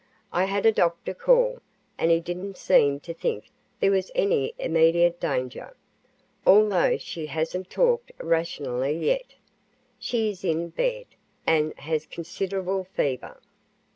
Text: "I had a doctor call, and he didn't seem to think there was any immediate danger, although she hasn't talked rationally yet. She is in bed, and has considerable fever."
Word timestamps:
"I 0.33 0.45
had 0.45 0.65
a 0.65 0.71
doctor 0.71 1.13
call, 1.13 1.59
and 1.95 2.09
he 2.09 2.19
didn't 2.19 2.57
seem 2.57 2.99
to 3.01 3.13
think 3.13 3.51
there 3.79 3.91
was 3.91 4.09
any 4.15 4.55
immediate 4.57 5.19
danger, 5.19 5.75
although 6.43 6.97
she 6.97 7.27
hasn't 7.27 7.69
talked 7.69 8.11
rationally 8.17 8.97
yet. 8.97 9.35
She 9.99 10.31
is 10.31 10.43
in 10.43 10.69
bed, 10.69 11.05
and 11.45 11.77
has 11.81 12.07
considerable 12.07 12.83
fever." 12.85 13.37